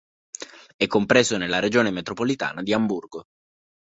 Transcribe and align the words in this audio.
È 0.77 0.87
compreso 0.87 1.37
nella 1.37 1.59
regione 1.59 1.91
metropolitana 1.91 2.63
di 2.63 2.73
Amburgo. 2.73 3.25